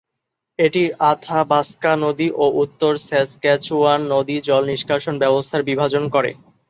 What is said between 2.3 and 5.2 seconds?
ও উত্তর সাসক্যাচুয়ান নদীর জল নিষ্কাশন